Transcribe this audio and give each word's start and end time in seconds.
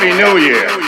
Happy 0.00 0.16
New 0.16 0.38
Year. 0.38 0.79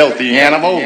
Filthy 0.00 0.38
animal. 0.38 0.80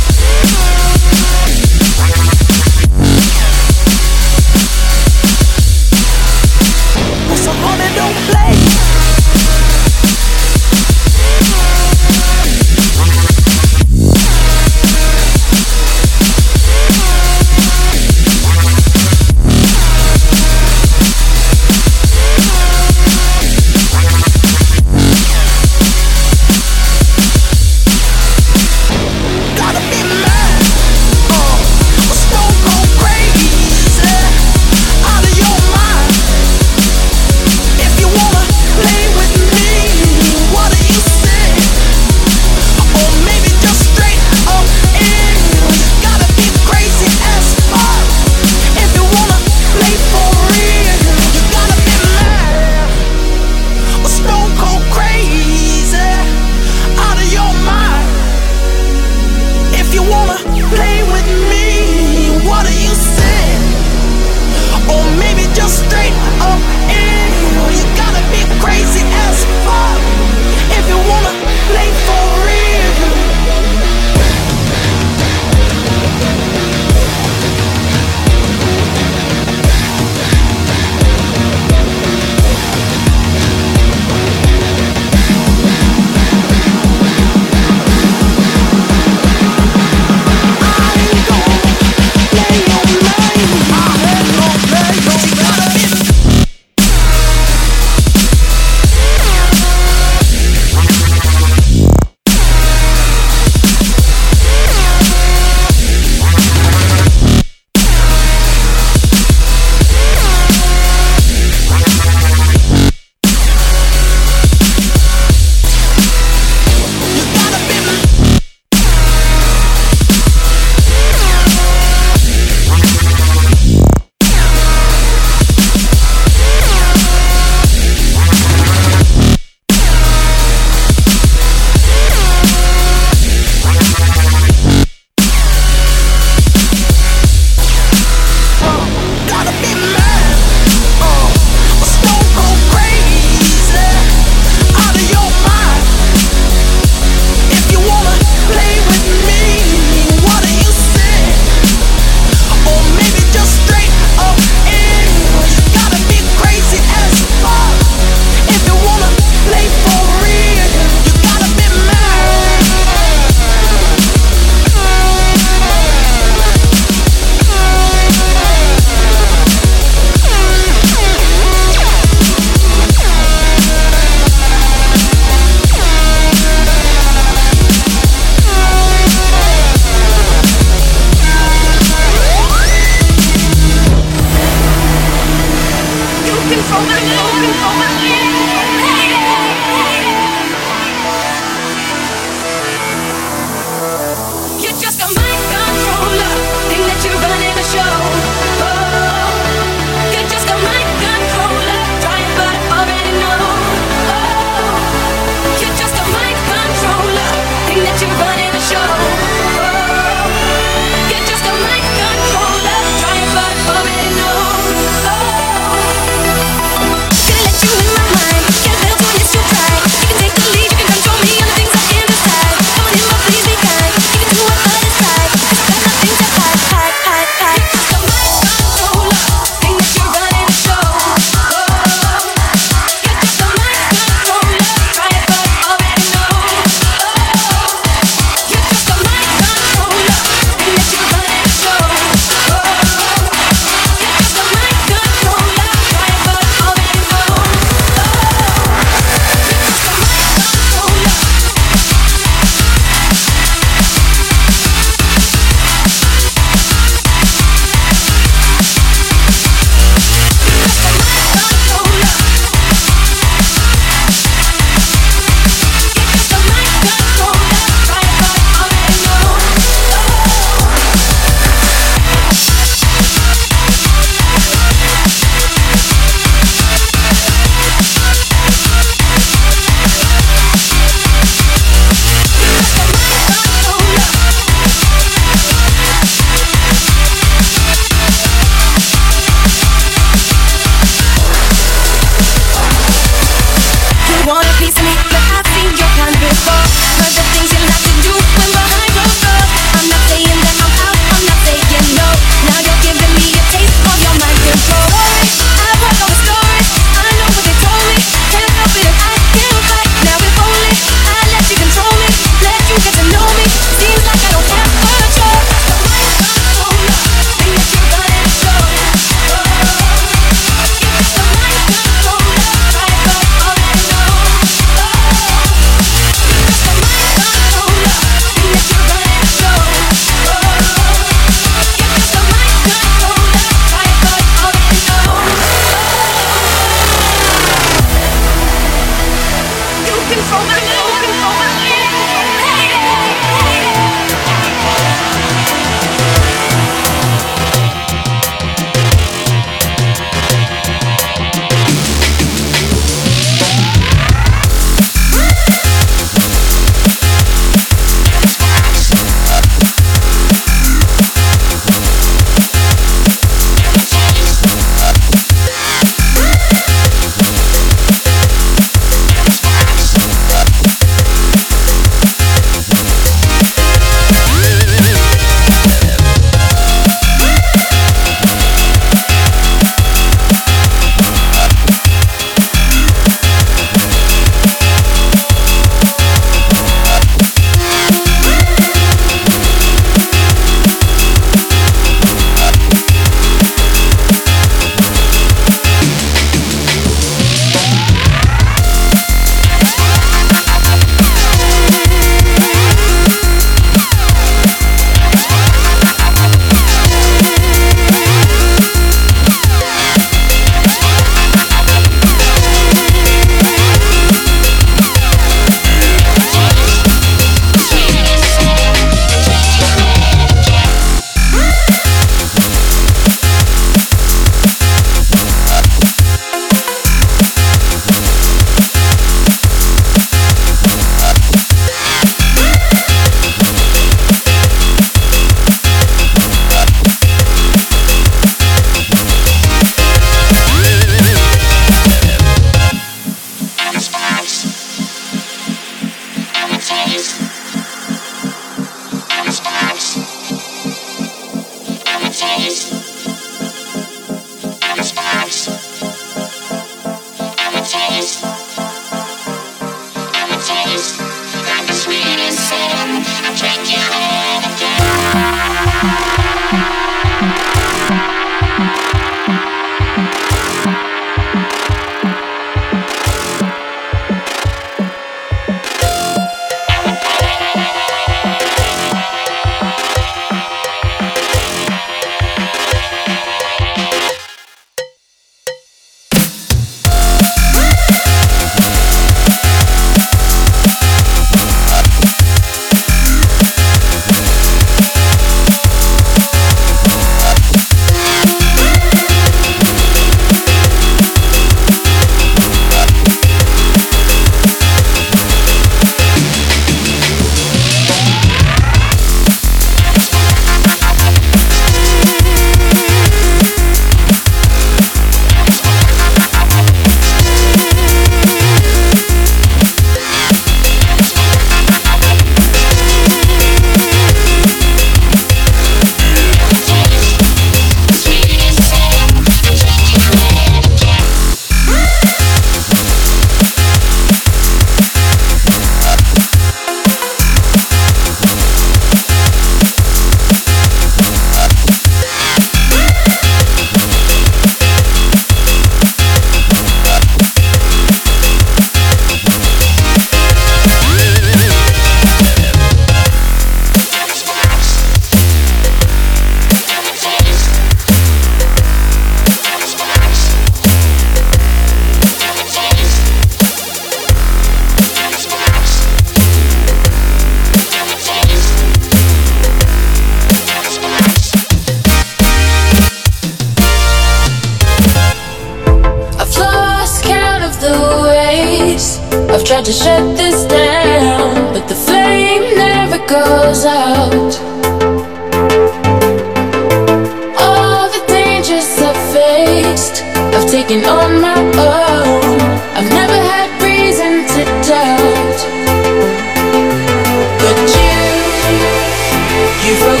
You've 599.67 600.00